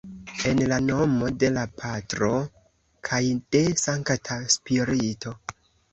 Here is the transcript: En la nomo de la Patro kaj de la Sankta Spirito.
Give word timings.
En 0.51 0.59
la 0.69 0.77
nomo 0.85 1.27
de 1.43 1.51
la 1.57 1.65
Patro 1.83 2.31
kaj 3.11 3.23
de 3.57 3.61
la 3.69 3.77
Sankta 3.83 4.39
Spirito. 4.55 5.37